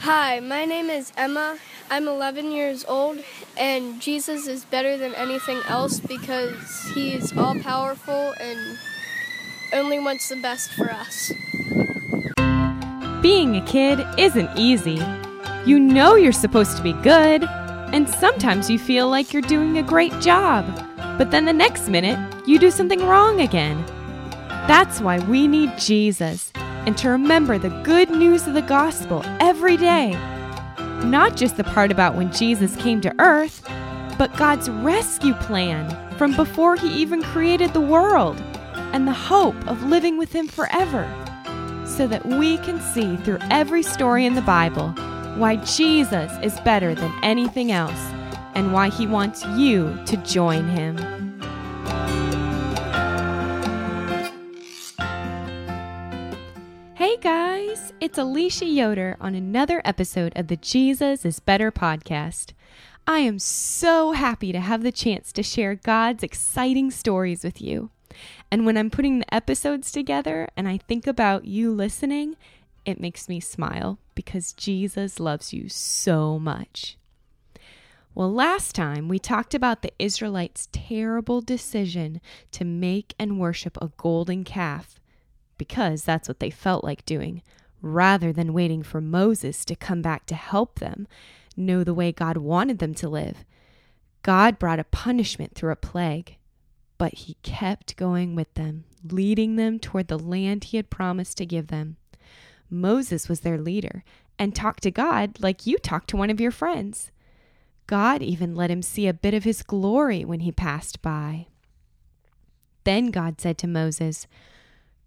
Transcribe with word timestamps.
Hi, 0.00 0.38
my 0.38 0.64
name 0.64 0.90
is 0.90 1.12
Emma. 1.16 1.58
I'm 1.90 2.06
11 2.06 2.52
years 2.52 2.84
old, 2.86 3.18
and 3.56 4.00
Jesus 4.00 4.46
is 4.46 4.64
better 4.64 4.96
than 4.96 5.12
anything 5.16 5.60
else 5.66 5.98
because 5.98 6.54
he 6.94 7.14
is 7.14 7.36
all 7.36 7.58
powerful 7.58 8.32
and 8.40 8.78
only 9.72 9.98
wants 9.98 10.28
the 10.28 10.40
best 10.40 10.70
for 10.74 10.88
us. 10.88 11.32
Being 13.20 13.56
a 13.56 13.64
kid 13.66 13.98
isn't 14.16 14.56
easy. 14.56 15.02
You 15.66 15.80
know 15.80 16.14
you're 16.14 16.30
supposed 16.30 16.76
to 16.76 16.82
be 16.82 16.92
good, 16.92 17.42
and 17.42 18.08
sometimes 18.08 18.70
you 18.70 18.78
feel 18.78 19.08
like 19.08 19.32
you're 19.32 19.42
doing 19.42 19.78
a 19.78 19.82
great 19.82 20.16
job, 20.20 20.64
but 21.18 21.32
then 21.32 21.44
the 21.44 21.52
next 21.52 21.88
minute 21.88 22.18
you 22.46 22.60
do 22.60 22.70
something 22.70 23.04
wrong 23.04 23.40
again. 23.40 23.84
That's 24.68 25.00
why 25.00 25.18
we 25.18 25.48
need 25.48 25.76
Jesus 25.76 26.52
and 26.88 26.96
to 26.96 27.10
remember 27.10 27.58
the 27.58 27.82
good 27.82 28.08
news 28.08 28.46
of 28.46 28.54
the 28.54 28.62
gospel 28.62 29.22
every 29.40 29.76
day. 29.76 30.12
Not 31.04 31.36
just 31.36 31.58
the 31.58 31.64
part 31.64 31.92
about 31.92 32.14
when 32.14 32.32
Jesus 32.32 32.74
came 32.76 33.02
to 33.02 33.14
earth, 33.18 33.62
but 34.16 34.34
God's 34.38 34.70
rescue 34.70 35.34
plan 35.34 35.86
from 36.16 36.34
before 36.34 36.76
he 36.76 36.88
even 36.94 37.22
created 37.22 37.74
the 37.74 37.80
world 37.82 38.40
and 38.94 39.06
the 39.06 39.12
hope 39.12 39.54
of 39.68 39.82
living 39.82 40.16
with 40.16 40.32
him 40.32 40.48
forever. 40.48 41.06
So 41.84 42.06
that 42.06 42.24
we 42.24 42.56
can 42.56 42.80
see 42.80 43.18
through 43.18 43.40
every 43.50 43.82
story 43.82 44.24
in 44.24 44.34
the 44.34 44.40
Bible 44.40 44.88
why 45.36 45.56
Jesus 45.56 46.32
is 46.42 46.58
better 46.60 46.94
than 46.94 47.12
anything 47.22 47.70
else 47.70 48.00
and 48.54 48.72
why 48.72 48.88
he 48.88 49.06
wants 49.06 49.44
you 49.58 49.94
to 50.06 50.16
join 50.16 50.66
him. 50.66 50.96
Guys, 57.20 57.92
it's 58.00 58.16
Alicia 58.16 58.66
Yoder 58.66 59.16
on 59.20 59.34
another 59.34 59.82
episode 59.84 60.32
of 60.36 60.46
the 60.46 60.54
Jesus 60.56 61.24
is 61.24 61.40
Better 61.40 61.72
podcast. 61.72 62.52
I 63.08 63.18
am 63.20 63.40
so 63.40 64.12
happy 64.12 64.52
to 64.52 64.60
have 64.60 64.84
the 64.84 64.92
chance 64.92 65.32
to 65.32 65.42
share 65.42 65.74
God's 65.74 66.22
exciting 66.22 66.92
stories 66.92 67.42
with 67.42 67.60
you. 67.60 67.90
And 68.52 68.64
when 68.64 68.76
I'm 68.76 68.88
putting 68.88 69.18
the 69.18 69.34
episodes 69.34 69.90
together 69.90 70.48
and 70.56 70.68
I 70.68 70.76
think 70.76 71.08
about 71.08 71.44
you 71.44 71.72
listening, 71.72 72.36
it 72.84 73.00
makes 73.00 73.28
me 73.28 73.40
smile 73.40 73.98
because 74.14 74.52
Jesus 74.52 75.18
loves 75.18 75.52
you 75.52 75.68
so 75.68 76.38
much. 76.38 76.96
Well, 78.14 78.32
last 78.32 78.76
time 78.76 79.08
we 79.08 79.18
talked 79.18 79.54
about 79.54 79.82
the 79.82 79.92
Israelites' 79.98 80.68
terrible 80.70 81.40
decision 81.40 82.20
to 82.52 82.64
make 82.64 83.16
and 83.18 83.40
worship 83.40 83.76
a 83.80 83.90
golden 83.96 84.44
calf 84.44 85.00
because 85.58 86.04
that's 86.04 86.28
what 86.28 86.40
they 86.40 86.50
felt 86.50 86.84
like 86.84 87.04
doing, 87.04 87.42
rather 87.82 88.32
than 88.32 88.52
waiting 88.52 88.82
for 88.82 89.00
Moses 89.00 89.64
to 89.66 89.76
come 89.76 90.00
back 90.00 90.24
to 90.26 90.34
help 90.34 90.78
them 90.78 91.06
know 91.56 91.84
the 91.84 91.94
way 91.94 92.12
God 92.12 92.36
wanted 92.36 92.78
them 92.78 92.94
to 92.94 93.08
live. 93.08 93.44
God 94.22 94.58
brought 94.58 94.78
a 94.78 94.84
punishment 94.84 95.54
through 95.54 95.72
a 95.72 95.76
plague, 95.76 96.36
but 96.96 97.14
he 97.14 97.36
kept 97.42 97.96
going 97.96 98.34
with 98.34 98.52
them, 98.54 98.84
leading 99.04 99.56
them 99.56 99.78
toward 99.78 100.08
the 100.08 100.18
land 100.18 100.64
he 100.64 100.76
had 100.76 100.90
promised 100.90 101.36
to 101.38 101.46
give 101.46 101.68
them. 101.68 101.96
Moses 102.70 103.28
was 103.28 103.40
their 103.40 103.58
leader 103.58 104.04
and 104.38 104.54
talked 104.54 104.82
to 104.82 104.90
God 104.90 105.40
like 105.40 105.66
you 105.66 105.78
talk 105.78 106.06
to 106.08 106.16
one 106.16 106.30
of 106.30 106.40
your 106.40 106.50
friends. 106.50 107.10
God 107.86 108.22
even 108.22 108.54
let 108.54 108.70
him 108.70 108.82
see 108.82 109.06
a 109.06 109.14
bit 109.14 109.34
of 109.34 109.44
his 109.44 109.62
glory 109.62 110.24
when 110.24 110.40
he 110.40 110.52
passed 110.52 111.00
by. 111.00 111.46
Then 112.84 113.10
God 113.10 113.40
said 113.40 113.58
to 113.58 113.66
Moses, 113.66 114.26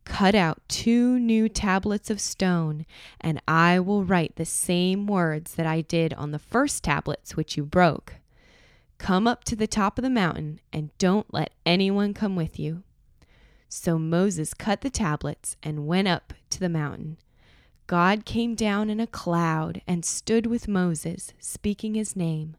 Cut 0.06 0.36
out 0.36 0.62
two 0.68 1.20
new 1.20 1.48
tablets 1.48 2.10
of 2.10 2.20
stone, 2.20 2.86
and 3.20 3.42
I 3.48 3.80
will 3.80 4.04
write 4.04 4.36
the 4.36 4.46
same 4.46 5.08
words 5.08 5.56
that 5.56 5.66
I 5.66 5.82
did 5.82 6.14
on 6.14 6.32
the 6.32 6.40
first 6.40 6.84
tablets 6.84 7.36
which 7.36 7.56
you 7.56 7.64
broke. 7.64 8.16
Come 8.98 9.28
up 9.28 9.44
to 9.46 9.56
the 9.56 9.68
top 9.68 9.98
of 9.98 10.04
the 10.04 10.10
mountain, 10.10 10.60
and 10.74 10.96
don't 10.98 11.34
let 11.34 11.54
anyone 11.66 12.14
come 12.14 12.36
with 12.36 12.60
you. 12.60 12.84
So 13.70 13.98
Moses 13.98 14.54
cut 14.54 14.82
the 14.82 14.90
tablets 14.90 15.56
and 15.64 15.88
went 15.88 16.08
up 16.08 16.34
to 16.50 16.60
the 16.60 16.70
mountain. 16.70 17.18
God 17.88 18.26
came 18.26 18.56
down 18.56 18.90
in 18.90 19.00
a 19.00 19.08
cloud 19.08 19.82
and 19.88 20.04
stood 20.06 20.46
with 20.46 20.68
Moses, 20.68 21.34
speaking 21.40 21.94
his 21.94 22.16
name. 22.16 22.56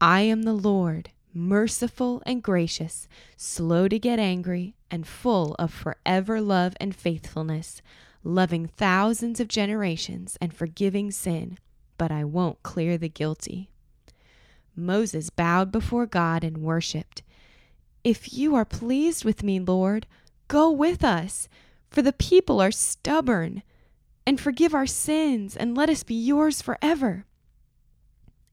I 0.00 0.22
am 0.22 0.42
the 0.42 0.52
Lord 0.52 1.10
merciful 1.32 2.22
and 2.26 2.42
gracious, 2.42 3.08
slow 3.36 3.88
to 3.88 3.98
get 3.98 4.18
angry, 4.18 4.74
and 4.90 5.06
full 5.06 5.54
of 5.58 5.72
forever 5.72 6.40
love 6.40 6.74
and 6.80 6.94
faithfulness, 6.94 7.80
loving 8.24 8.66
thousands 8.66 9.40
of 9.40 9.48
generations 9.48 10.36
and 10.40 10.52
forgiving 10.52 11.10
sin, 11.10 11.58
but 11.96 12.10
I 12.10 12.24
won't 12.24 12.62
clear 12.62 12.98
the 12.98 13.08
guilty. 13.08 13.70
Moses 14.74 15.30
bowed 15.30 15.70
before 15.70 16.06
God 16.06 16.42
and 16.44 16.58
worshipped. 16.58 17.22
If 18.02 18.32
you 18.32 18.54
are 18.54 18.64
pleased 18.64 19.24
with 19.24 19.42
me, 19.42 19.60
Lord, 19.60 20.06
go 20.48 20.70
with 20.70 21.04
us, 21.04 21.48
for 21.90 22.02
the 22.02 22.12
people 22.12 22.60
are 22.60 22.70
stubborn, 22.70 23.62
and 24.26 24.40
forgive 24.40 24.74
our 24.74 24.86
sins, 24.86 25.56
and 25.56 25.76
let 25.76 25.90
us 25.90 26.02
be 26.02 26.14
yours 26.14 26.62
forever. 26.62 27.24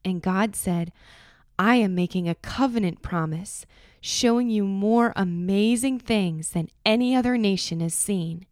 And 0.03 0.21
God 0.21 0.55
said, 0.55 0.91
I 1.59 1.75
am 1.77 1.95
making 1.95 2.29
a 2.29 2.35
covenant 2.35 3.01
promise, 3.01 3.65
showing 4.01 4.49
you 4.49 4.63
more 4.63 5.13
amazing 5.15 5.99
things 5.99 6.51
than 6.51 6.69
any 6.85 7.15
other 7.15 7.37
nation 7.37 7.79
has 7.79 7.93
seen. 7.93 8.45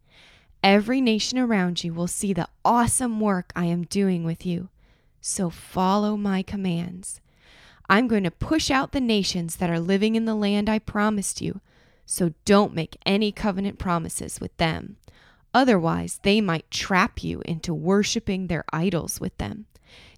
Every 0.62 1.00
nation 1.00 1.38
around 1.38 1.84
you 1.84 1.94
will 1.94 2.08
see 2.08 2.32
the 2.32 2.48
awesome 2.64 3.20
work 3.20 3.52
I 3.54 3.66
am 3.66 3.84
doing 3.84 4.24
with 4.24 4.44
you. 4.44 4.68
So 5.20 5.50
follow 5.50 6.16
my 6.16 6.42
commands. 6.42 7.20
I'm 7.88 8.08
going 8.08 8.24
to 8.24 8.30
push 8.32 8.70
out 8.70 8.90
the 8.90 9.00
nations 9.00 9.56
that 9.56 9.70
are 9.70 9.78
living 9.78 10.16
in 10.16 10.24
the 10.24 10.34
land 10.34 10.68
I 10.68 10.80
promised 10.80 11.40
you, 11.40 11.60
so 12.04 12.32
don't 12.44 12.74
make 12.74 12.96
any 13.06 13.30
covenant 13.30 13.78
promises 13.78 14.40
with 14.40 14.56
them. 14.56 14.96
Otherwise, 15.54 16.20
they 16.22 16.40
might 16.40 16.70
trap 16.70 17.22
you 17.22 17.42
into 17.46 17.72
worshiping 17.72 18.48
their 18.48 18.64
idols 18.72 19.20
with 19.20 19.36
them. 19.38 19.66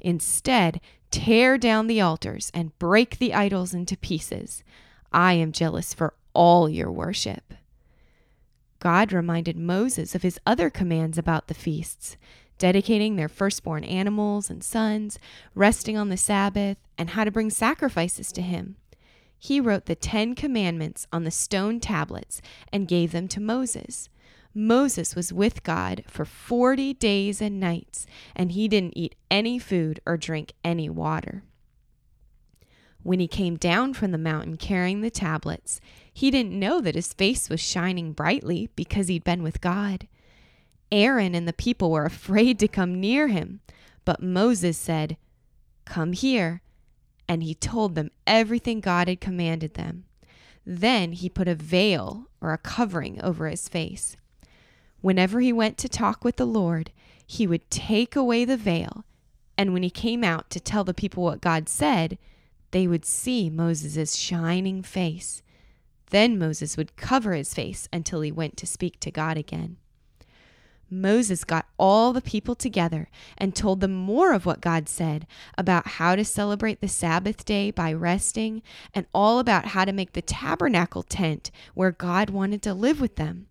Instead, 0.00 0.81
tear 1.10 1.58
down 1.58 1.86
the 1.86 2.00
altars 2.00 2.50
and 2.54 2.78
break 2.78 3.19
the 3.19 3.34
idols 3.34 3.74
into 3.74 3.96
pieces. 3.96 4.62
I 5.12 5.34
am 5.34 5.52
jealous 5.52 5.94
for 5.94 6.14
all 6.34 6.69
your 6.69 6.91
worship. 6.91 7.54
God 8.80 9.12
reminded 9.12 9.56
Moses 9.56 10.14
of 10.14 10.22
his 10.22 10.38
other 10.47 10.70
commands 10.70 11.18
about 11.18 11.48
the 11.48 11.54
feasts, 11.54 12.16
dedicating 12.58 13.16
their 13.16 13.28
firstborn 13.28 13.84
animals 13.84 14.50
and 14.50 14.62
sons, 14.62 15.18
resting 15.54 15.97
on 15.97 16.08
the 16.08 16.16
Sabbath, 16.16 16.78
and 16.97 17.10
how 17.10 17.24
to 17.24 17.30
bring 17.30 17.50
sacrifices 17.50 18.30
to 18.32 18.42
him. 18.42 18.76
He 19.38 19.60
wrote 19.60 19.86
the 19.86 19.94
Ten 19.94 20.34
Commandments 20.34 21.06
on 21.12 21.24
the 21.24 21.30
stone 21.30 21.80
tablets 21.80 22.42
and 22.72 22.88
gave 22.88 23.12
them 23.12 23.28
to 23.28 23.41
Moses. 23.41 24.08
Moses 24.58 25.14
was 25.14 25.32
with 25.32 25.62
God 25.62 26.02
for 26.08 26.24
40 26.24 26.92
days 26.94 27.41
and 27.41 27.60
nights, 27.60 28.08
and 28.34 28.50
he 28.50 28.66
didn't 28.66 28.98
eat 28.98 29.14
any 29.30 29.56
food 29.56 30.00
or 30.04 30.16
drink 30.16 30.52
any 30.64 30.91
water. 30.91 31.44
When 33.04 33.20
he 33.20 33.28
came 33.28 33.54
down 33.54 33.94
from 33.94 34.10
the 34.10 34.18
mountain 34.18 34.56
carrying 34.56 35.00
the 35.00 35.10
tablets, 35.10 35.80
he 36.12 36.32
didn't 36.32 36.58
know 36.58 36.80
that 36.80 36.97
his 36.97 37.12
face 37.12 37.48
was 37.48 37.60
shining 37.60 38.12
brightly 38.12 38.68
because 38.74 39.06
he'd 39.06 39.22
been 39.22 39.44
with 39.44 39.60
God. 39.60 40.08
Aaron 40.91 41.36
and 41.36 41.47
the 41.47 41.52
people 41.52 41.92
were 41.92 42.04
afraid 42.04 42.58
to 42.58 42.66
come 42.66 43.00
near 43.00 43.28
him, 43.28 43.60
but 44.04 44.20
Moses 44.20 44.76
said, 44.76 45.16
Come 45.84 46.12
here. 46.12 46.62
And 47.28 47.44
he 47.44 47.54
told 47.54 47.94
them 47.94 48.10
everything 48.26 48.80
God 48.80 49.06
had 49.06 49.20
commanded 49.20 49.74
them. 49.74 50.06
Then 50.66 51.12
he 51.12 51.28
put 51.28 51.47
a 51.47 51.54
veil 51.54 52.26
or 52.41 52.52
a 52.52 52.58
covering 52.58 53.22
over 53.22 53.47
his 53.47 53.68
face. 53.68 54.16
Whenever 55.00 55.41
he 55.41 55.53
went 55.53 55.78
to 55.78 55.88
talk 55.88 56.25
with 56.25 56.36
the 56.36 56.47
Lord, 56.47 56.91
he 57.26 57.47
would 57.47 57.70
take 57.70 58.16
away 58.16 58.44
the 58.44 58.56
veil, 58.56 59.04
and 59.56 59.72
when 59.72 59.83
he 59.83 59.91
came 59.91 60.24
out 60.24 60.50
to 60.50 60.60
tell 60.60 60.84
the 60.84 60.95
people 60.95 61.22
what 61.22 61.41
God 61.41 61.68
said, 61.68 62.18
they 62.71 62.86
would 62.86 63.04
see 63.04 63.48
Moses' 63.48 64.15
shining 64.15 64.83
face. 64.83 65.42
Then 66.10 66.39
Moses 66.39 66.77
would 66.77 66.97
cover 66.97 67.34
his 67.34 67.54
face 67.54 67.89
until 67.92 68.22
he 68.22 68.33
went 68.33 68.56
to 68.56 68.66
speak 68.66 68.98
to 69.00 69.10
God 69.10 69.36
again. 69.36 69.77
Moses 70.91 71.45
got 71.45 71.66
all 71.78 72.12
the 72.12 72.22
people 72.22 72.54
together 72.54 73.10
and 73.36 73.54
told 73.54 73.80
them 73.80 73.92
more 73.92 74.33
of 74.33 74.47
what 74.47 74.62
God 74.62 74.89
said 74.89 75.27
about 75.56 75.86
how 75.86 76.16
to 76.16 76.24
celebrate 76.24 76.80
the 76.80 76.89
Sabbath 76.89 77.45
day 77.45 77.71
by 77.71 77.92
resting 77.92 78.62
and 78.95 79.06
all 79.12 79.39
about 79.39 79.66
how 79.66 79.84
to 79.84 79.92
make 79.92 80.12
the 80.12 80.22
tabernacle 80.22 81.03
tent 81.03 81.50
where 81.74 81.91
God 81.91 82.30
wanted 82.30 82.62
to 82.62 82.72
live 82.72 83.00
with 83.00 83.16
them. 83.16 83.48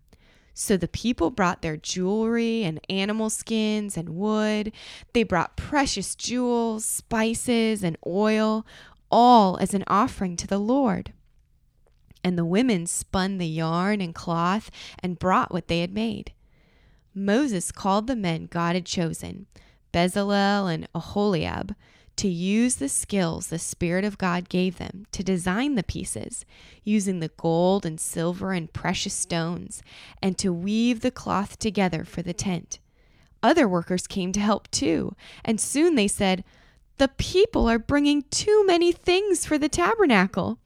So 0.60 0.76
the 0.76 0.88
people 0.88 1.30
brought 1.30 1.62
their 1.62 1.76
jewelry 1.76 2.64
and 2.64 2.80
animal 2.90 3.30
skins 3.30 3.96
and 3.96 4.08
wood. 4.08 4.72
They 5.12 5.22
brought 5.22 5.56
precious 5.56 6.16
jewels, 6.16 6.84
spices, 6.84 7.84
and 7.84 7.96
oil, 8.04 8.66
all 9.08 9.56
as 9.58 9.72
an 9.72 9.84
offering 9.86 10.34
to 10.34 10.48
the 10.48 10.58
Lord. 10.58 11.12
And 12.24 12.36
the 12.36 12.44
women 12.44 12.88
spun 12.88 13.38
the 13.38 13.46
yarn 13.46 14.00
and 14.00 14.12
cloth 14.12 14.68
and 14.98 15.16
brought 15.20 15.52
what 15.52 15.68
they 15.68 15.78
had 15.78 15.94
made. 15.94 16.32
Moses 17.14 17.70
called 17.70 18.08
the 18.08 18.16
men 18.16 18.46
God 18.50 18.74
had 18.74 18.84
chosen 18.84 19.46
Bezalel 19.92 20.74
and 20.74 20.88
Aholiab, 20.92 21.76
to 22.18 22.28
use 22.28 22.76
the 22.76 22.88
skills 22.88 23.46
the 23.46 23.58
Spirit 23.58 24.04
of 24.04 24.18
God 24.18 24.48
gave 24.48 24.78
them 24.78 25.06
to 25.12 25.22
design 25.22 25.76
the 25.76 25.84
pieces, 25.84 26.44
using 26.82 27.20
the 27.20 27.30
gold 27.36 27.86
and 27.86 28.00
silver 28.00 28.52
and 28.52 28.72
precious 28.72 29.14
stones, 29.14 29.82
and 30.20 30.36
to 30.36 30.52
weave 30.52 31.00
the 31.00 31.12
cloth 31.12 31.58
together 31.58 32.04
for 32.04 32.20
the 32.22 32.32
tent. 32.32 32.80
Other 33.40 33.68
workers 33.68 34.08
came 34.08 34.32
to 34.32 34.40
help 34.40 34.68
too, 34.70 35.14
and 35.44 35.60
soon 35.60 35.94
they 35.94 36.08
said, 36.08 36.42
The 36.96 37.08
people 37.08 37.68
are 37.68 37.78
bringing 37.78 38.24
too 38.30 38.64
many 38.66 38.90
things 38.90 39.46
for 39.46 39.56
the 39.56 39.68
tabernacle. 39.68 40.58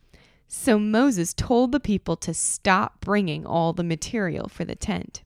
So 0.49 0.79
Moses 0.79 1.35
told 1.35 1.73
the 1.73 1.81
people 1.81 2.17
to 2.17 2.33
stop 2.33 3.01
bringing 3.01 3.45
all 3.45 3.75
the 3.75 3.85
material 3.85 4.49
for 4.49 4.65
the 4.65 4.75
tent. 4.75 5.23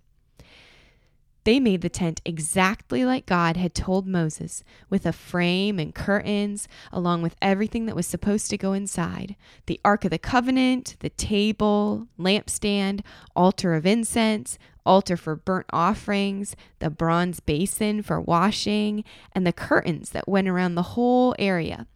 They 1.47 1.61
made 1.61 1.83
the 1.83 1.89
tent 1.89 2.21
exactly 2.25 3.05
like 3.05 3.25
God 3.25 3.57
had 3.57 3.73
told 3.73 4.05
Moses, 4.05 4.65
with 4.91 5.07
a 5.07 5.13
frame 5.13 5.79
and 5.79 5.95
curtains, 5.95 6.67
along 6.93 7.23
with 7.23 7.37
everything 7.41 7.87
that 7.87 7.95
was 7.95 8.09
supposed 8.09 8.51
to 8.51 8.59
go 8.59 8.73
inside 8.73 9.37
the 9.67 9.81
Ark 9.85 10.05
of 10.05 10.11
the 10.11 10.19
Covenant, 10.19 10.97
the 10.99 11.11
table, 11.11 12.09
lampstand, 12.19 13.03
altar 13.37 13.75
of 13.75 13.87
incense, 13.87 14.59
altar 14.85 15.17
for 15.17 15.37
burnt 15.37 15.69
offerings, 15.73 16.57
the 16.81 16.91
bronze 16.91 17.39
basin 17.39 18.03
for 18.03 18.21
washing, 18.21 19.05
and 19.31 19.47
the 19.47 19.53
curtains 19.53 20.11
that 20.11 20.29
went 20.29 20.49
around 20.49 20.75
the 20.75 20.83
whole 20.83 21.33
area. 21.39 21.87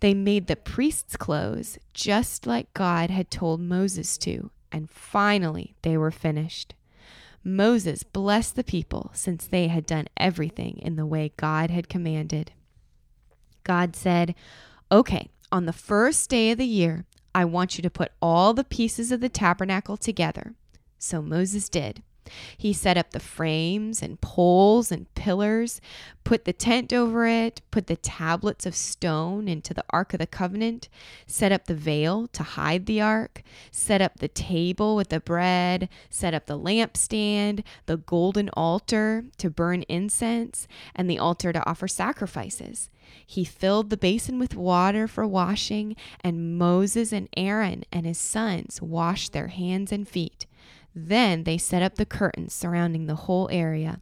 They 0.00 0.12
made 0.12 0.46
the 0.46 0.56
priest's 0.56 1.16
clothes 1.16 1.78
just 1.94 2.46
like 2.46 2.74
God 2.74 3.08
had 3.08 3.30
told 3.30 3.62
Moses 3.62 4.18
to, 4.18 4.50
and 4.70 4.90
finally 4.90 5.74
they 5.80 5.96
were 5.96 6.10
finished. 6.10 6.74
Moses 7.42 8.02
blessed 8.02 8.56
the 8.56 8.64
people 8.64 9.10
since 9.14 9.46
they 9.46 9.68
had 9.68 9.86
done 9.86 10.06
everything 10.16 10.78
in 10.78 10.96
the 10.96 11.06
way 11.06 11.32
God 11.36 11.70
had 11.70 11.88
commanded. 11.88 12.52
God 13.64 13.96
said, 13.96 14.34
Okay, 14.92 15.28
on 15.50 15.66
the 15.66 15.72
first 15.72 16.28
day 16.28 16.50
of 16.50 16.58
the 16.58 16.66
year, 16.66 17.06
I 17.34 17.44
want 17.44 17.78
you 17.78 17.82
to 17.82 17.90
put 17.90 18.12
all 18.20 18.52
the 18.52 18.64
pieces 18.64 19.12
of 19.12 19.20
the 19.20 19.28
tabernacle 19.28 19.96
together. 19.96 20.54
So 20.98 21.22
Moses 21.22 21.68
did. 21.68 22.02
He 22.56 22.72
set 22.72 22.96
up 22.96 23.10
the 23.10 23.20
frames 23.20 24.02
and 24.02 24.20
poles 24.20 24.92
and 24.92 25.12
pillars, 25.14 25.80
put 26.24 26.44
the 26.44 26.52
tent 26.52 26.92
over 26.92 27.26
it, 27.26 27.60
put 27.70 27.86
the 27.86 27.96
tablets 27.96 28.66
of 28.66 28.74
stone 28.74 29.48
into 29.48 29.74
the 29.74 29.84
Ark 29.90 30.12
of 30.14 30.20
the 30.20 30.26
Covenant, 30.26 30.88
set 31.26 31.52
up 31.52 31.66
the 31.66 31.74
veil 31.74 32.26
to 32.28 32.42
hide 32.42 32.86
the 32.86 33.00
ark, 33.00 33.42
set 33.70 34.00
up 34.00 34.18
the 34.18 34.28
table 34.28 34.96
with 34.96 35.08
the 35.08 35.20
bread, 35.20 35.88
set 36.08 36.34
up 36.34 36.46
the 36.46 36.58
lampstand, 36.58 37.64
the 37.86 37.96
golden 37.96 38.48
altar 38.50 39.24
to 39.38 39.50
burn 39.50 39.82
incense, 39.88 40.68
and 40.94 41.08
the 41.08 41.18
altar 41.18 41.52
to 41.52 41.68
offer 41.68 41.88
sacrifices. 41.88 42.90
He 43.26 43.44
filled 43.44 43.90
the 43.90 43.96
basin 43.96 44.38
with 44.38 44.54
water 44.54 45.08
for 45.08 45.26
washing, 45.26 45.96
and 46.22 46.58
Moses 46.58 47.12
and 47.12 47.28
Aaron 47.36 47.84
and 47.92 48.06
his 48.06 48.18
sons 48.18 48.80
washed 48.80 49.32
their 49.32 49.48
hands 49.48 49.92
and 49.92 50.06
feet. 50.06 50.46
Then 50.94 51.44
they 51.44 51.58
set 51.58 51.82
up 51.82 51.96
the 51.96 52.06
curtains 52.06 52.52
surrounding 52.54 53.06
the 53.06 53.14
whole 53.14 53.48
area. 53.50 54.00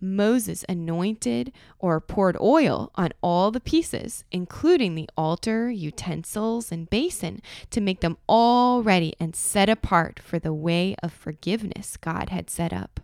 Moses 0.00 0.64
anointed 0.68 1.52
or 1.78 2.00
poured 2.00 2.36
oil 2.40 2.90
on 2.96 3.12
all 3.22 3.50
the 3.50 3.60
pieces, 3.60 4.24
including 4.30 4.94
the 4.94 5.08
altar, 5.16 5.70
utensils, 5.70 6.70
and 6.70 6.90
basin, 6.90 7.40
to 7.70 7.80
make 7.80 8.00
them 8.00 8.18
all 8.28 8.82
ready 8.82 9.14
and 9.18 9.34
set 9.34 9.68
apart 9.68 10.20
for 10.20 10.38
the 10.38 10.52
way 10.52 10.94
of 11.02 11.12
forgiveness 11.12 11.96
God 11.96 12.28
had 12.28 12.50
set 12.50 12.72
up. 12.72 13.00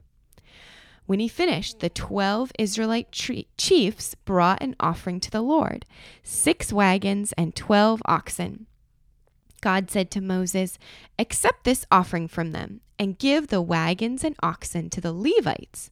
When 1.06 1.19
he 1.19 1.29
finished, 1.29 1.81
the 1.81 1.91
12 1.91 2.53
Israelite 2.58 3.12
chiefs 3.12 4.15
brought 4.25 4.62
an 4.62 4.76
offering 4.79 5.20
to 5.20 5.31
the 5.31 5.43
Lord 5.43 5.85
six 6.23 6.73
wagons 6.73 7.32
and 7.32 7.55
12 7.55 8.03
oxen. 8.06 8.67
God 9.61 9.91
said 9.91 10.11
to 10.12 10.20
Moses, 10.20 10.79
Accept 11.19 11.65
this 11.65 11.87
offering 11.91 12.29
from 12.29 12.53
them 12.53 12.81
and 13.02 13.19
give 13.19 13.49
the 13.49 13.60
wagons 13.60 14.22
and 14.22 14.37
oxen 14.44 14.88
to 14.88 15.00
the 15.00 15.12
Levites, 15.12 15.90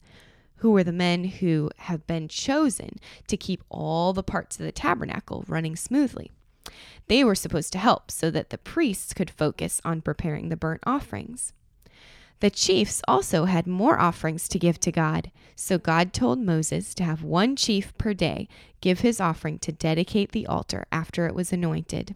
who 0.57 0.71
were 0.71 0.83
the 0.83 0.93
men 0.93 1.25
who 1.25 1.69
have 1.79 2.07
been 2.07 2.29
chosen 2.29 2.97
to 3.27 3.35
keep 3.35 3.61
all 3.67 4.13
the 4.13 4.23
parts 4.23 4.57
of 4.57 4.65
the 4.65 4.71
tabernacle 4.71 5.43
running 5.45 5.75
smoothly. 5.75 6.31
They 7.07 7.25
were 7.25 7.35
supposed 7.35 7.73
to 7.73 7.79
help 7.79 8.11
so 8.11 8.31
that 8.31 8.49
the 8.49 8.57
priests 8.57 9.13
could 9.13 9.29
focus 9.29 9.81
on 9.83 10.01
preparing 10.01 10.47
the 10.47 10.55
burnt 10.55 10.83
offerings. 10.85 11.51
The 12.39 12.49
chiefs 12.49 13.01
also 13.09 13.43
had 13.43 13.67
more 13.67 13.99
offerings 13.99 14.47
to 14.47 14.57
give 14.57 14.79
to 14.79 14.91
God, 14.93 15.31
so 15.53 15.77
God 15.77 16.13
told 16.13 16.39
Moses 16.39 16.93
to 16.93 17.03
have 17.03 17.23
one 17.23 17.57
chief 17.57 17.93
per 17.97 18.13
day 18.13 18.47
give 18.79 19.01
his 19.01 19.19
offering 19.19 19.59
to 19.59 19.73
dedicate 19.73 20.31
the 20.31 20.47
altar 20.47 20.85
after 20.93 21.27
it 21.27 21.35
was 21.35 21.51
anointed. 21.51 22.15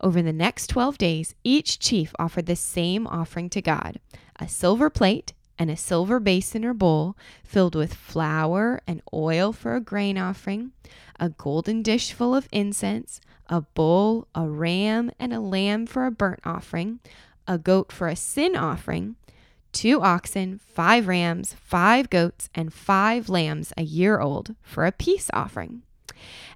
Over 0.00 0.22
the 0.22 0.32
next 0.32 0.68
12 0.68 0.98
days, 0.98 1.34
each 1.44 1.78
chief 1.78 2.14
offered 2.18 2.46
the 2.46 2.56
same 2.56 3.06
offering 3.06 3.48
to 3.50 3.62
God 3.62 4.00
a 4.38 4.48
silver 4.48 4.90
plate 4.90 5.32
and 5.58 5.70
a 5.70 5.76
silver 5.76 6.18
basin 6.18 6.64
or 6.64 6.74
bowl 6.74 7.16
filled 7.44 7.74
with 7.74 7.94
flour 7.94 8.80
and 8.86 9.00
oil 9.12 9.52
for 9.52 9.76
a 9.76 9.80
grain 9.80 10.18
offering, 10.18 10.72
a 11.20 11.28
golden 11.28 11.82
dish 11.82 12.12
full 12.12 12.34
of 12.34 12.48
incense, 12.52 13.20
a 13.48 13.60
bull, 13.60 14.26
a 14.34 14.48
ram, 14.48 15.10
and 15.18 15.32
a 15.32 15.40
lamb 15.40 15.86
for 15.86 16.06
a 16.06 16.10
burnt 16.10 16.40
offering, 16.44 16.98
a 17.46 17.58
goat 17.58 17.92
for 17.92 18.08
a 18.08 18.16
sin 18.16 18.56
offering, 18.56 19.16
two 19.72 20.00
oxen, 20.00 20.58
five 20.58 21.06
rams, 21.06 21.54
five 21.54 22.10
goats, 22.10 22.48
and 22.54 22.72
five 22.72 23.28
lambs 23.28 23.72
a 23.76 23.82
year 23.82 24.20
old 24.20 24.54
for 24.62 24.86
a 24.86 24.92
peace 24.92 25.30
offering. 25.32 25.82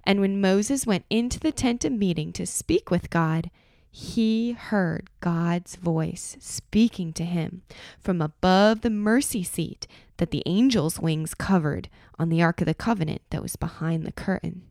And 0.05 0.20
when 0.20 0.41
Moses 0.41 0.87
went 0.87 1.05
into 1.11 1.38
the 1.38 1.53
tent 1.53 1.85
of 1.85 1.93
meeting 1.93 2.32
to 2.32 2.47
speak 2.47 2.91
with 2.91 3.11
God, 3.11 3.50
he 3.91 4.53
heard 4.53 5.11
God's 5.20 5.76
voice 5.76 6.37
speaking 6.41 7.12
to 7.15 7.25
him 7.25 7.62
from 7.99 8.20
above 8.20 8.82
the 8.82 8.91
mercy 8.91 9.43
seat 9.43 9.87
that 10.19 10.31
the 10.31 10.47
angel's 10.47 11.00
wings 11.00 11.35
covered 11.35 11.88
on 12.19 12.29
the 12.29 12.43
Ark 12.43 12.61
of 12.61 12.67
the 12.67 12.75
Covenant 12.75 13.23
that 13.31 13.43
was 13.43 13.56
behind 13.56 14.05
the 14.05 14.12
curtain. 14.12 14.62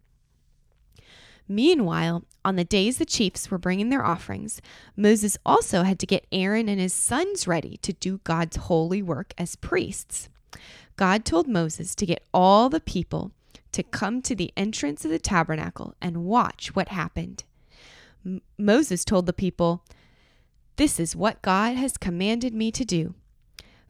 Meanwhile, 1.48 2.26
on 2.44 2.58
the 2.58 2.64
days 2.64 2.98
the 2.98 3.06
chiefs 3.06 3.50
were 3.50 3.58
bringing 3.58 3.90
their 3.90 4.06
offerings, 4.06 4.62
Moses 4.96 5.38
also 5.46 5.84
had 5.84 5.98
to 6.00 6.06
get 6.06 6.28
Aaron 6.32 6.68
and 6.68 6.80
his 6.80 6.94
sons 6.94 7.48
ready 7.48 7.78
to 7.78 7.94
do 7.94 8.20
God's 8.24 8.58
holy 8.58 9.02
work 9.02 9.34
as 9.38 9.56
priests. 9.56 10.30
God 10.98 11.24
told 11.24 11.48
Moses 11.48 11.96
to 11.96 12.06
get 12.06 12.26
all 12.34 12.70
the 12.70 12.80
people 12.80 13.32
to 13.78 13.84
come 13.84 14.24
to 14.24 14.34
the 14.34 14.52
entrance 14.58 15.06
of 15.06 15.12
the 15.12 15.20
tabernacle 15.20 15.94
and 16.02 16.26
watch 16.26 16.76
what 16.76 16.88
happened. 16.88 17.44
M- 18.26 18.42
Moses 18.58 19.06
told 19.06 19.28
the 19.28 19.34
people, 19.34 19.84
This 20.78 21.00
is 21.00 21.16
what 21.16 21.44
God 21.44 21.76
has 21.76 21.96
commanded 21.96 22.56
me 22.56 22.72
to 22.72 22.84
do. 22.84 23.14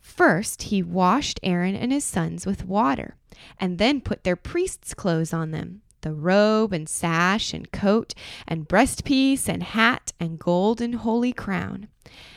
First, 0.01 0.63
he 0.63 0.83
washed 0.83 1.39
Aaron 1.41 1.73
and 1.73 1.93
his 1.93 2.03
sons 2.03 2.45
with 2.45 2.65
water, 2.65 3.15
and 3.61 3.77
then 3.77 4.01
put 4.01 4.25
their 4.25 4.35
priest's 4.35 4.93
clothes 4.93 5.31
on 5.31 5.51
them 5.51 5.81
the 6.01 6.13
robe 6.13 6.73
and 6.73 6.87
sash 6.87 7.53
and 7.53 7.71
coat 7.71 8.13
and 8.47 8.67
breastpiece 8.67 9.47
and 9.47 9.63
hat 9.63 10.13
and 10.19 10.39
golden 10.39 10.93
holy 10.93 11.33
crown. 11.33 11.87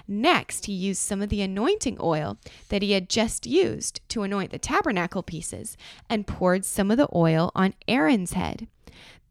Next, 0.08 0.66
he 0.66 0.72
used 0.72 1.00
some 1.00 1.22
of 1.22 1.28
the 1.28 1.42
anointing 1.42 1.96
oil 2.00 2.38
that 2.68 2.82
he 2.82 2.92
had 2.92 3.08
just 3.08 3.46
used 3.46 4.00
to 4.08 4.22
anoint 4.22 4.50
the 4.50 4.58
tabernacle 4.58 5.22
pieces 5.22 5.76
and 6.08 6.26
poured 6.26 6.64
some 6.64 6.90
of 6.90 6.96
the 6.96 7.08
oil 7.14 7.52
on 7.54 7.74
Aaron's 7.86 8.32
head. 8.32 8.66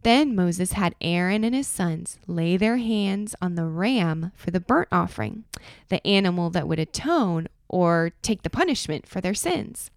Then 0.03 0.33
Moses 0.36 0.74
had 0.74 0.95
Aaron 1.01 1.43
and 1.43 1.53
his 1.53 1.67
sons 1.67 2.17
lay 2.25 2.55
their 2.55 2.77
hands 2.77 3.36
on 3.41 3.55
the 3.55 3.65
ram 3.65 4.31
for 4.36 4.50
the 4.50 4.62
burnt 4.62 4.88
offering, 4.91 5.43
the 5.89 6.05
animal 6.07 6.50
that 6.51 6.67
would 6.67 6.79
atone 6.79 7.48
or 7.67 8.12
take 8.21 8.43
the 8.43 8.50
punishment 8.50 9.05
for 9.05 9.19
their 9.19 9.33
sins. 9.33 9.91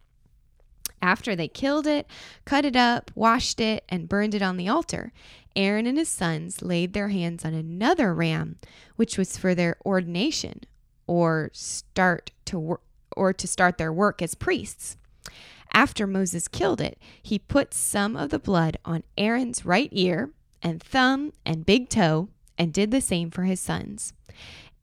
After 1.03 1.35
they 1.35 1.49
killed 1.49 1.87
it, 1.89 2.07
cut 2.45 2.65
it 2.65 2.77
up, 2.77 3.11
washed 3.17 3.61
it, 3.61 3.85
and 3.89 4.09
burned 4.09 4.37
it 4.37 4.41
on 4.41 4.57
the 4.57 4.69
altar, 4.69 5.13
Aaron 5.57 5.87
and 5.87 5.99
his 5.99 6.09
sons 6.09 6.63
laid 6.63 6.93
their 6.93 7.09
hands 7.09 7.45
on 7.45 7.53
another 7.53 8.15
ram, 8.15 8.59
which 8.97 9.19
was 9.19 9.37
for 9.37 9.55
their 9.55 9.77
ordination 9.85 10.61
or 11.09 11.51
start 11.53 12.31
to 12.47 12.59
work 12.59 12.83
or 13.15 13.33
to 13.35 13.47
start 13.47 13.77
their 13.77 13.93
work 13.93 14.23
as 14.23 14.35
priests. 14.35 14.97
After 15.75 16.07
Moses 16.07 16.49
killed 16.49 16.81
it, 16.81 16.99
he 17.23 17.39
put 17.39 17.75
some 17.75 18.17
of 18.17 18.31
the 18.31 18.39
blood 18.39 18.79
on 18.85 19.03
Aaron's 19.19 19.67
right 19.67 19.91
ear 19.93 20.31
and 20.63 20.83
thumb 20.83 21.33
and 21.45 21.67
big 21.67 21.89
toe 21.89 22.29
and 22.57 22.73
did 22.73 22.91
the 22.91 23.01
same 23.01 23.31
for 23.31 23.43
his 23.43 23.61
sons. 23.61 24.15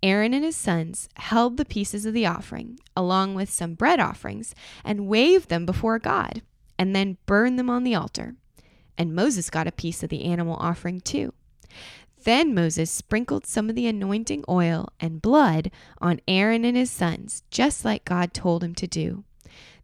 Aaron 0.01 0.33
and 0.33 0.43
his 0.43 0.55
sons 0.55 1.09
held 1.17 1.57
the 1.57 1.65
pieces 1.65 2.05
of 2.05 2.13
the 2.13 2.25
offering, 2.25 2.79
along 2.95 3.35
with 3.35 3.49
some 3.49 3.73
bread 3.73 3.99
offerings, 3.99 4.55
and 4.83 5.07
waved 5.07 5.49
them 5.49 5.65
before 5.65 5.99
God, 5.99 6.41
and 6.77 6.95
then 6.95 7.17
burned 7.25 7.59
them 7.59 7.69
on 7.69 7.83
the 7.83 7.95
altar. 7.95 8.35
And 8.97 9.13
Moses 9.13 9.49
got 9.49 9.67
a 9.67 9.71
piece 9.71 10.01
of 10.03 10.09
the 10.09 10.23
animal 10.23 10.55
offering 10.55 11.01
too. 11.01 11.33
Then 12.23 12.53
Moses 12.53 12.91
sprinkled 12.91 13.45
some 13.45 13.69
of 13.69 13.75
the 13.75 13.87
anointing 13.87 14.43
oil 14.49 14.89
and 14.99 15.21
blood 15.21 15.71
on 15.99 16.19
Aaron 16.27 16.65
and 16.65 16.75
his 16.75 16.91
sons, 16.91 17.43
just 17.49 17.85
like 17.85 18.03
God 18.05 18.33
told 18.33 18.63
him 18.63 18.75
to 18.75 18.87
do. 18.87 19.23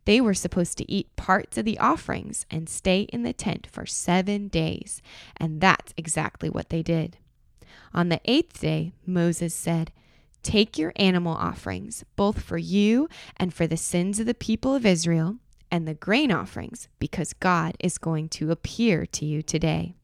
They 0.05 0.22
were 0.22 0.34
supposed 0.34 0.77
to 0.77 0.91
eat 0.91 1.15
parts 1.15 1.57
of 1.57 1.65
the 1.65 1.79
offerings 1.79 2.45
and 2.51 2.69
stay 2.69 3.01
in 3.03 3.24
the 3.24 3.34
tent 3.34 3.67
for 3.72 3.86
seven 3.86 4.50
days, 4.50 5.01
and 5.38 5.62
that's 5.62 5.93
exactly 5.98 6.50
what 6.50 6.69
they 6.69 6.84
did. 6.84 7.17
On 7.93 8.10
the 8.10 8.22
eighth 8.25 8.62
day, 8.62 8.93
Moses 9.05 9.53
said, 9.53 9.91
Take 10.45 10.77
your 10.77 10.93
animal 10.97 11.33
offerings, 11.33 12.05
both 12.15 12.39
for 12.39 12.59
you 12.59 13.09
and 13.35 13.51
for 13.51 13.65
the 13.65 13.75
sins 13.75 14.19
of 14.19 14.27
the 14.27 14.35
people 14.35 14.75
of 14.75 14.85
Israel, 14.85 15.37
and 15.71 15.87
the 15.87 15.95
grain 15.95 16.31
offerings, 16.31 16.87
because 16.99 17.33
God 17.33 17.75
is 17.79 17.97
going 17.97 18.29
to 18.29 18.51
appear 18.51 19.07
to 19.07 19.25
you 19.25 19.41
today. 19.41 19.95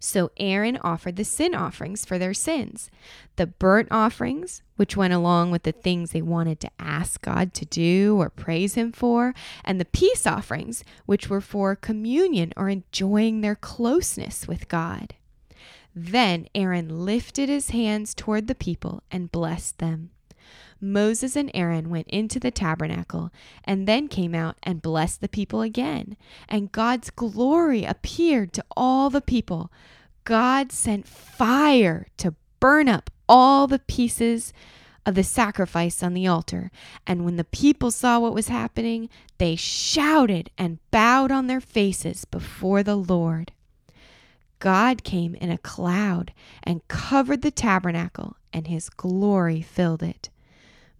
So 0.00 0.30
Aaron 0.38 0.78
offered 0.78 1.16
the 1.16 1.24
sin 1.26 1.54
offerings 1.54 2.06
for 2.06 2.18
their 2.18 2.32
sins, 2.32 2.90
the 3.36 3.46
burnt 3.46 3.88
offerings, 3.90 4.62
which 4.76 4.96
went 4.96 5.12
along 5.12 5.50
with 5.50 5.64
the 5.64 5.72
things 5.72 6.12
they 6.12 6.22
wanted 6.22 6.58
to 6.60 6.70
ask 6.78 7.20
God 7.20 7.52
to 7.52 7.66
do 7.66 8.16
or 8.18 8.30
praise 8.30 8.72
Him 8.72 8.90
for, 8.90 9.34
and 9.66 9.78
the 9.78 9.84
peace 9.84 10.26
offerings, 10.26 10.82
which 11.04 11.28
were 11.28 11.42
for 11.42 11.76
communion 11.76 12.54
or 12.56 12.70
enjoying 12.70 13.42
their 13.42 13.54
closeness 13.54 14.48
with 14.48 14.66
God. 14.68 15.12
Then 15.94 16.46
Aaron 16.54 17.04
lifted 17.04 17.48
his 17.48 17.70
hands 17.70 18.14
toward 18.14 18.46
the 18.46 18.54
people 18.54 19.02
and 19.10 19.32
blessed 19.32 19.78
them. 19.78 20.10
Moses 20.80 21.36
and 21.36 21.50
Aaron 21.52 21.90
went 21.90 22.08
into 22.08 22.40
the 22.40 22.50
tabernacle 22.50 23.30
and 23.64 23.86
then 23.86 24.08
came 24.08 24.34
out 24.34 24.56
and 24.62 24.80
blessed 24.80 25.20
the 25.20 25.28
people 25.28 25.60
again. 25.60 26.16
And 26.48 26.72
God's 26.72 27.10
glory 27.10 27.84
appeared 27.84 28.52
to 28.54 28.64
all 28.76 29.10
the 29.10 29.20
people. 29.20 29.70
God 30.24 30.72
sent 30.72 31.06
fire 31.06 32.06
to 32.18 32.34
burn 32.60 32.88
up 32.88 33.10
all 33.28 33.66
the 33.66 33.78
pieces 33.78 34.52
of 35.04 35.14
the 35.14 35.24
sacrifice 35.24 36.02
on 36.02 36.14
the 36.14 36.26
altar. 36.26 36.70
And 37.06 37.24
when 37.24 37.36
the 37.36 37.44
people 37.44 37.90
saw 37.90 38.18
what 38.18 38.34
was 38.34 38.48
happening, 38.48 39.08
they 39.38 39.56
shouted 39.56 40.50
and 40.56 40.78
bowed 40.90 41.32
on 41.32 41.46
their 41.46 41.60
faces 41.60 42.24
before 42.24 42.82
the 42.82 42.96
Lord. 42.96 43.52
God 44.60 45.02
came 45.02 45.34
in 45.34 45.50
a 45.50 45.58
cloud 45.58 46.32
and 46.62 46.86
covered 46.86 47.42
the 47.42 47.50
tabernacle, 47.50 48.36
and 48.52 48.68
his 48.68 48.88
glory 48.88 49.62
filled 49.62 50.02
it. 50.02 50.30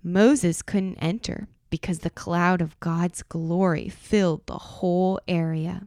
Moses 0.02 0.62
couldn't 0.62 0.96
enter 0.96 1.46
because 1.68 2.00
the 2.00 2.10
cloud 2.10 2.60
of 2.60 2.80
God's 2.80 3.22
glory 3.22 3.88
filled 3.88 4.46
the 4.46 4.58
whole 4.58 5.20
area. 5.28 5.86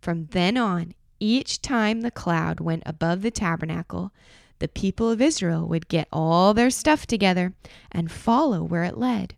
From 0.00 0.26
then 0.26 0.56
on, 0.56 0.94
each 1.18 1.62
time 1.62 2.02
the 2.02 2.10
cloud 2.10 2.60
went 2.60 2.82
above 2.84 3.22
the 3.22 3.30
tabernacle, 3.30 4.12
the 4.58 4.68
people 4.68 5.10
of 5.10 5.22
Israel 5.22 5.66
would 5.68 5.88
get 5.88 6.08
all 6.12 6.54
their 6.54 6.70
stuff 6.70 7.06
together 7.06 7.54
and 7.90 8.10
follow 8.10 8.62
where 8.62 8.84
it 8.84 8.98
led. 8.98 9.34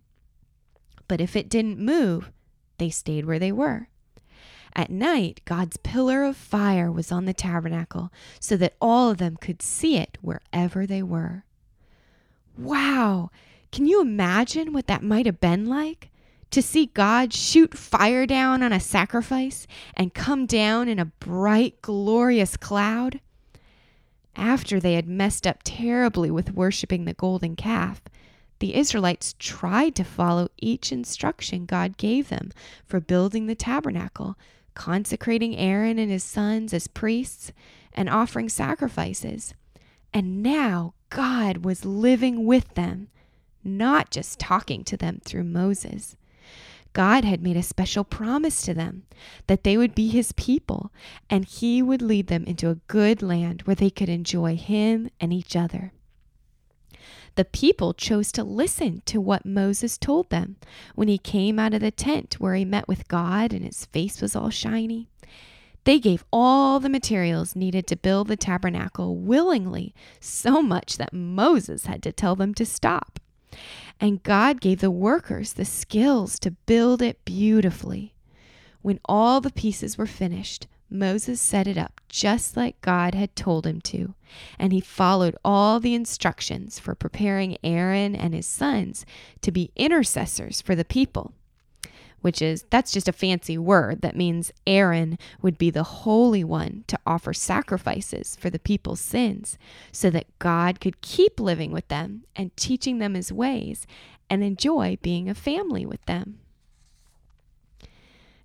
But 1.06 1.20
if 1.20 1.36
it 1.36 1.48
didn't 1.48 1.78
move, 1.78 2.30
they 2.78 2.90
stayed 2.90 3.26
where 3.26 3.38
they 3.38 3.52
were. 3.52 3.88
At 4.74 4.90
night, 4.90 5.40
God's 5.44 5.76
pillar 5.78 6.24
of 6.24 6.36
fire 6.36 6.90
was 6.90 7.10
on 7.10 7.24
the 7.24 7.34
tabernacle 7.34 8.12
so 8.38 8.56
that 8.56 8.76
all 8.80 9.10
of 9.10 9.18
them 9.18 9.36
could 9.36 9.62
see 9.62 9.96
it 9.96 10.18
wherever 10.20 10.86
they 10.86 11.02
were. 11.02 11.44
Wow! 12.56 13.30
Can 13.72 13.86
you 13.86 14.00
imagine 14.00 14.72
what 14.72 14.86
that 14.86 15.02
might 15.02 15.26
have 15.26 15.40
been 15.40 15.66
like? 15.66 16.10
To 16.52 16.62
see 16.62 16.86
God 16.86 17.32
shoot 17.34 17.76
fire 17.76 18.26
down 18.26 18.62
on 18.62 18.72
a 18.72 18.80
sacrifice 18.80 19.66
and 19.94 20.14
come 20.14 20.46
down 20.46 20.88
in 20.88 20.98
a 20.98 21.04
bright, 21.04 21.82
glorious 21.82 22.56
cloud? 22.56 23.20
After 24.34 24.80
they 24.80 24.94
had 24.94 25.08
messed 25.08 25.46
up 25.46 25.60
terribly 25.64 26.30
with 26.30 26.54
worshiping 26.54 27.04
the 27.04 27.12
golden 27.12 27.56
calf, 27.56 28.00
the 28.60 28.74
Israelites 28.74 29.34
tried 29.38 29.94
to 29.96 30.04
follow 30.04 30.48
each 30.56 30.90
instruction 30.90 31.66
God 31.66 31.96
gave 31.96 32.28
them 32.28 32.52
for 32.86 33.00
building 33.00 33.46
the 33.46 33.54
tabernacle 33.54 34.36
consecrating 34.78 35.56
Aaron 35.56 35.98
and 35.98 36.10
his 36.10 36.22
sons 36.22 36.72
as 36.72 36.86
priests, 36.86 37.52
and 37.92 38.08
offering 38.08 38.48
sacrifices. 38.48 39.52
And 40.14 40.42
now 40.42 40.94
God 41.10 41.64
was 41.64 41.84
living 41.84 42.46
with 42.46 42.74
them, 42.74 43.08
not 43.64 44.10
just 44.10 44.38
talking 44.38 44.84
to 44.84 44.96
them 44.96 45.20
through 45.24 45.44
Moses. 45.44 46.16
God 46.92 47.24
had 47.24 47.42
made 47.42 47.56
a 47.56 47.62
special 47.62 48.04
promise 48.04 48.62
to 48.62 48.72
them 48.72 49.02
that 49.48 49.64
they 49.64 49.76
would 49.76 49.94
be 49.94 50.08
his 50.08 50.32
people 50.32 50.92
and 51.28 51.44
he 51.44 51.82
would 51.82 52.00
lead 52.00 52.28
them 52.28 52.44
into 52.44 52.70
a 52.70 52.78
good 52.86 53.20
land 53.20 53.62
where 53.62 53.76
they 53.76 53.90
could 53.90 54.08
enjoy 54.08 54.56
him 54.56 55.10
and 55.20 55.32
each 55.32 55.56
other. 55.56 55.92
The 57.38 57.44
people 57.44 57.94
chose 57.94 58.32
to 58.32 58.42
listen 58.42 59.00
to 59.06 59.20
what 59.20 59.46
Moses 59.46 59.96
told 59.96 60.28
them 60.28 60.56
when 60.96 61.06
he 61.06 61.18
came 61.18 61.56
out 61.60 61.72
of 61.72 61.80
the 61.80 61.92
tent 61.92 62.40
where 62.40 62.56
he 62.56 62.64
met 62.64 62.88
with 62.88 63.06
God 63.06 63.52
and 63.52 63.64
his 63.64 63.84
face 63.84 64.20
was 64.20 64.34
all 64.34 64.50
shiny. 64.50 65.08
They 65.84 66.00
gave 66.00 66.24
all 66.32 66.80
the 66.80 66.88
materials 66.88 67.54
needed 67.54 67.86
to 67.86 67.96
build 67.96 68.26
the 68.26 68.36
tabernacle 68.36 69.14
willingly, 69.14 69.94
so 70.18 70.60
much 70.60 70.96
that 70.96 71.12
Moses 71.12 71.86
had 71.86 72.02
to 72.02 72.10
tell 72.10 72.34
them 72.34 72.54
to 72.54 72.66
stop. 72.66 73.20
And 74.00 74.24
God 74.24 74.60
gave 74.60 74.80
the 74.80 74.90
workers 74.90 75.52
the 75.52 75.64
skills 75.64 76.40
to 76.40 76.50
build 76.66 77.00
it 77.00 77.24
beautifully. 77.24 78.14
When 78.82 78.98
all 79.04 79.40
the 79.40 79.52
pieces 79.52 79.96
were 79.96 80.06
finished, 80.06 80.66
Moses 80.90 81.40
set 81.40 81.66
it 81.66 81.76
up 81.76 82.00
just 82.08 82.56
like 82.56 82.80
God 82.80 83.14
had 83.14 83.36
told 83.36 83.66
him 83.66 83.80
to, 83.82 84.14
and 84.58 84.72
he 84.72 84.80
followed 84.80 85.36
all 85.44 85.80
the 85.80 85.94
instructions 85.94 86.78
for 86.78 86.94
preparing 86.94 87.58
Aaron 87.62 88.16
and 88.16 88.34
his 88.34 88.46
sons 88.46 89.04
to 89.42 89.50
be 89.50 89.70
intercessors 89.76 90.62
for 90.62 90.74
the 90.74 90.84
people. 90.84 91.32
Which 92.20 92.42
is, 92.42 92.64
that's 92.70 92.90
just 92.90 93.06
a 93.08 93.12
fancy 93.12 93.56
word 93.56 94.00
that 94.00 94.16
means 94.16 94.52
Aaron 94.66 95.18
would 95.40 95.56
be 95.56 95.70
the 95.70 95.84
holy 95.84 96.42
one 96.42 96.82
to 96.88 96.98
offer 97.06 97.32
sacrifices 97.32 98.36
for 98.40 98.50
the 98.50 98.58
people's 98.58 99.00
sins 99.00 99.56
so 99.92 100.10
that 100.10 100.26
God 100.40 100.80
could 100.80 101.00
keep 101.00 101.38
living 101.38 101.70
with 101.70 101.86
them 101.86 102.24
and 102.34 102.56
teaching 102.56 102.98
them 102.98 103.14
his 103.14 103.32
ways 103.32 103.86
and 104.28 104.42
enjoy 104.42 104.98
being 105.00 105.28
a 105.28 105.34
family 105.34 105.86
with 105.86 106.04
them. 106.06 106.40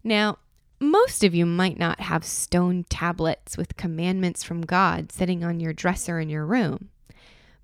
Now, 0.04 0.38
most 0.84 1.24
of 1.24 1.34
you 1.34 1.46
might 1.46 1.78
not 1.78 2.02
have 2.02 2.26
stone 2.26 2.86
tablets 2.90 3.58
with 3.58 3.78
commandments 3.78 4.44
from 4.44 4.62
God 4.62 5.12
sitting 5.12 5.44
on 5.44 5.60
your 5.60 5.74
dresser 5.74 6.20
in 6.20 6.30
your 6.30 6.46
room. 6.46 6.90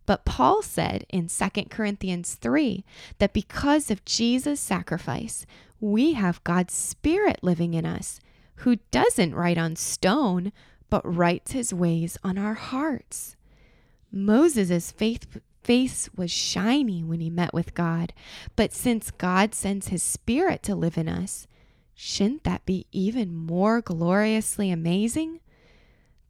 But 0.06 0.26
Paul 0.26 0.62
said 0.62 1.06
in 1.10 1.28
2 1.28 1.66
Corinthians 1.70 2.34
3 2.36 2.84
that 3.20 3.34
because 3.34 3.92
of 3.92 4.06
Jesus' 4.06 4.60
sacrifice, 4.60 5.46
we 5.80 6.14
have 6.14 6.44
God's 6.44 6.74
Spirit 6.74 7.44
living 7.44 7.74
in 7.74 7.86
us, 7.86 8.20
who 8.56 8.78
doesn't 8.92 9.36
write 9.36 9.58
on 9.58 9.76
stone, 9.76 10.52
but 10.90 11.06
writes 11.06 11.52
his 11.52 11.74
ways 11.74 12.18
on 12.24 12.38
our 12.38 12.56
hearts. 12.56 13.36
Moses' 14.12 14.92
faith, 14.92 15.40
face 15.64 16.10
was 16.16 16.32
shiny 16.32 17.04
when 17.04 17.20
he 17.20 17.30
met 17.30 17.54
with 17.54 17.76
God, 17.76 18.12
but 18.56 18.74
since 18.74 19.12
God 19.12 19.54
sends 19.54 19.90
his 19.90 20.02
Spirit 20.02 20.64
to 20.64 20.76
live 20.76 20.98
in 20.98 21.08
us, 21.08 21.48
Shouldn't 22.02 22.46
that 22.46 22.66
be 22.66 22.86
even 22.94 23.36
more 23.36 23.82
gloriously 23.82 24.72
amazing? 24.72 25.42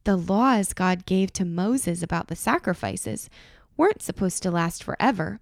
The 0.03 0.15
laws 0.15 0.73
God 0.73 1.05
gave 1.05 1.31
to 1.33 1.45
Moses 1.45 2.01
about 2.01 2.27
the 2.27 2.35
sacrifices 2.35 3.29
weren't 3.77 4.01
supposed 4.01 4.41
to 4.41 4.49
last 4.49 4.83
forever, 4.83 5.39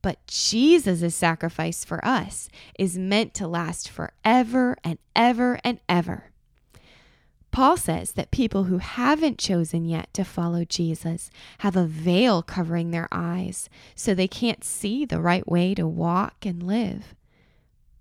but 0.00 0.24
Jesus' 0.28 1.16
sacrifice 1.16 1.84
for 1.84 2.02
us 2.06 2.48
is 2.78 2.96
meant 2.96 3.34
to 3.34 3.48
last 3.48 3.90
forever 3.90 4.76
and 4.84 5.00
ever 5.16 5.58
and 5.64 5.80
ever. 5.88 6.30
Paul 7.50 7.76
says 7.76 8.12
that 8.12 8.30
people 8.30 8.64
who 8.64 8.78
haven't 8.78 9.40
chosen 9.40 9.84
yet 9.84 10.08
to 10.14 10.22
follow 10.24 10.64
Jesus 10.64 11.30
have 11.58 11.74
a 11.74 11.84
veil 11.84 12.44
covering 12.44 12.92
their 12.92 13.08
eyes 13.10 13.68
so 13.96 14.14
they 14.14 14.28
can't 14.28 14.62
see 14.62 15.04
the 15.04 15.20
right 15.20 15.48
way 15.48 15.74
to 15.74 15.84
walk 15.84 16.46
and 16.46 16.62
live. 16.62 17.16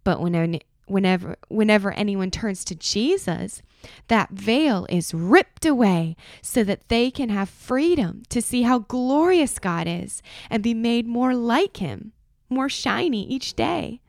But 0.04 0.22
when 0.22 0.36
whenever 0.86 1.38
whenever 1.48 1.92
anyone 1.94 2.32
turns 2.32 2.64
to 2.66 2.76
Jesus, 2.76 3.62
that 4.08 4.32
veil 4.32 4.86
is 4.90 5.14
ripped 5.14 5.66
away 5.66 6.16
so 6.42 6.64
that 6.64 6.90
they 6.90 7.12
can 7.12 7.30
have 7.30 7.50
freedom 7.50 8.24
to 8.30 8.42
see 8.42 8.64
how 8.64 8.80
glorious 8.80 9.60
God 9.60 9.88
is 9.88 10.22
and 10.50 10.64
be 10.64 10.74
made 10.74 11.08
more 11.08 11.36
like 11.36 11.78
him, 11.78 12.14
more 12.50 12.70
shiny 12.70 13.26
each 13.28 13.56
day. 13.56 14.02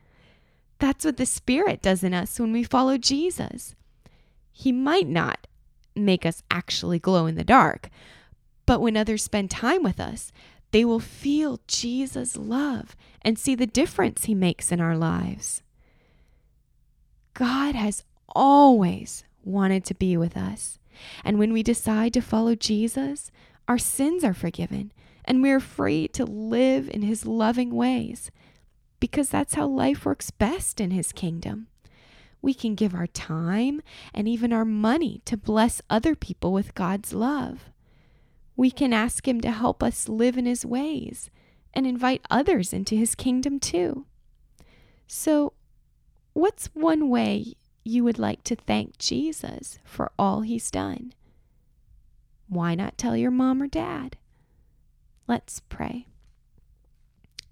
That's 0.79 1.05
what 1.05 1.17
the 1.17 1.25
Spirit 1.25 1.81
does 1.81 2.03
in 2.03 2.13
us 2.13 2.39
when 2.39 2.51
we 2.51 2.63
follow 2.63 2.97
Jesus. 2.97 3.75
He 4.51 4.71
might 4.71 5.07
not 5.07 5.47
make 5.95 6.25
us 6.25 6.43
actually 6.51 6.99
glow 6.99 7.25
in 7.25 7.35
the 7.35 7.43
dark, 7.43 7.89
but 8.65 8.81
when 8.81 8.97
others 8.97 9.23
spend 9.23 9.51
time 9.51 9.83
with 9.83 9.99
us, 9.99 10.31
they 10.71 10.83
will 10.83 10.99
feel 10.99 11.61
Jesus' 11.67 12.35
love 12.35 12.95
and 13.21 13.39
see 13.39 13.55
the 13.55 13.67
difference 13.67 14.25
he 14.25 14.35
makes 14.35 14.71
in 14.71 14.81
our 14.81 14.97
lives. 14.97 15.61
God 17.35 17.75
has 17.75 18.03
always 18.29 19.23
wanted 19.43 19.85
to 19.85 19.93
be 19.93 20.17
with 20.17 20.35
us. 20.35 20.79
And 21.23 21.37
when 21.37 21.53
we 21.53 21.61
decide 21.61 22.13
to 22.13 22.21
follow 22.21 22.55
Jesus, 22.55 23.29
our 23.67 23.77
sins 23.77 24.23
are 24.23 24.33
forgiven 24.33 24.91
and 25.25 25.43
we 25.43 25.51
are 25.51 25.59
free 25.59 26.07
to 26.09 26.25
live 26.25 26.89
in 26.89 27.03
his 27.03 27.25
loving 27.27 27.75
ways. 27.75 28.31
because 28.99 29.29
that's 29.29 29.53
how 29.55 29.67
life 29.67 30.05
works 30.05 30.31
best 30.31 30.79
in 30.81 30.91
His 30.91 31.11
kingdom. 31.11 31.67
We 32.41 32.53
can 32.53 32.75
give 32.75 32.95
our 32.95 33.07
time 33.07 33.81
and 34.13 34.27
even 34.27 34.53
our 34.53 34.65
money 34.65 35.21
to 35.25 35.37
bless 35.37 35.81
other 35.89 36.15
people 36.15 36.51
with 36.53 36.75
God's 36.75 37.13
love. 37.13 37.69
We 38.55 38.71
can 38.71 38.93
ask 38.93 39.27
Him 39.27 39.41
to 39.41 39.51
help 39.51 39.83
us 39.83 40.07
live 40.09 40.37
in 40.37 40.45
His 40.45 40.65
ways 40.65 41.29
and 41.73 41.85
invite 41.85 42.25
others 42.29 42.71
into 42.73 42.95
His 42.95 43.15
kingdom 43.15 43.59
too. 43.59 44.05
So, 45.07 45.53
what's 46.35 46.67
one 46.73 47.09
way 47.09 47.55
you 47.85 48.03
would 48.03 48.19
like 48.19 48.43
to 48.43 48.55
thank 48.55 48.97
Jesus 48.97 49.79
for 49.83 50.11
all 50.19 50.41
He's 50.41 50.69
done? 50.69 51.13
Why 52.47 52.75
not 52.75 52.97
tell 52.97 53.15
your 53.15 53.31
mom 53.31 53.63
or 53.63 53.67
dad? 53.67 54.17
Let's 55.27 55.61
pray. 55.69 56.07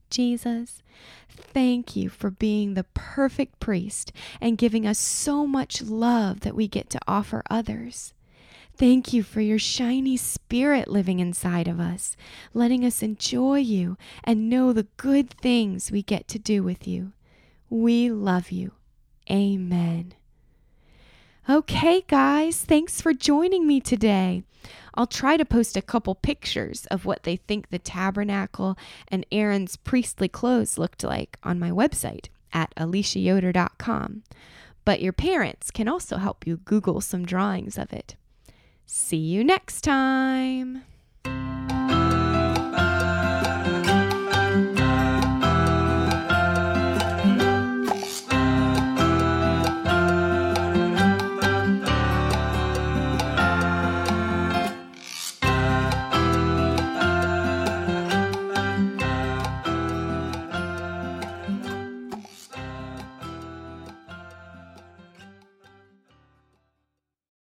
Jesus, 0.09 0.83
thank 1.29 1.95
you 1.95 2.09
for 2.09 2.29
being 2.29 2.73
the 2.73 2.83
perfect 2.93 3.59
priest 3.59 4.11
and 4.39 4.59
giving 4.59 4.85
us 4.85 4.99
so 4.99 5.47
much 5.47 5.81
love 5.81 6.41
that 6.41 6.55
we 6.55 6.67
get 6.67 6.89
to 6.91 6.99
offer 7.07 7.41
others. 7.49 8.13
Thank 8.75 9.13
you 9.13 9.23
for 9.23 9.39
your 9.39 9.57
shiny 9.57 10.17
spirit 10.17 10.87
living 10.87 11.19
inside 11.19 11.67
of 11.67 11.79
us, 11.79 12.17
letting 12.53 12.83
us 12.83 13.01
enjoy 13.01 13.59
you 13.59 13.97
and 14.23 14.49
know 14.49 14.73
the 14.73 14.87
good 14.97 15.29
things 15.29 15.91
we 15.91 16.03
get 16.03 16.27
to 16.27 16.37
do 16.37 16.63
with 16.63 16.87
you. 16.87 17.13
We 17.73 18.11
love 18.11 18.51
you. 18.51 18.73
Amen. 19.31 20.13
Okay, 21.49 22.03
guys, 22.07 22.59
thanks 22.59 23.01
for 23.01 23.15
joining 23.15 23.65
me 23.65 23.79
today. 23.79 24.43
I'll 24.93 25.07
try 25.07 25.37
to 25.37 25.43
post 25.43 25.75
a 25.75 25.81
couple 25.81 26.13
pictures 26.13 26.85
of 26.91 27.05
what 27.07 27.23
they 27.23 27.35
think 27.35 27.69
the 27.69 27.79
tabernacle 27.79 28.77
and 29.07 29.25
Aaron's 29.31 29.75
priestly 29.75 30.27
clothes 30.27 30.77
looked 30.77 31.03
like 31.03 31.39
on 31.41 31.59
my 31.59 31.71
website 31.71 32.27
at 32.53 32.75
aliciayoder.com. 32.75 34.21
But 34.85 35.01
your 35.01 35.13
parents 35.13 35.71
can 35.71 35.87
also 35.87 36.17
help 36.17 36.45
you 36.45 36.57
Google 36.57 37.01
some 37.01 37.25
drawings 37.25 37.79
of 37.79 37.91
it. 37.91 38.15
See 38.85 39.17
you 39.17 39.43
next 39.43 39.81
time. 39.81 40.83